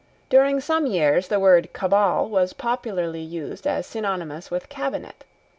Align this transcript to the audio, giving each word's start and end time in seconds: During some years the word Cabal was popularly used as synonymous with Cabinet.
During 0.31 0.59
some 0.61 0.87
years 0.87 1.27
the 1.27 1.39
word 1.39 1.73
Cabal 1.73 2.27
was 2.27 2.53
popularly 2.53 3.21
used 3.21 3.67
as 3.67 3.85
synonymous 3.85 4.49
with 4.49 4.67
Cabinet. 4.67 5.23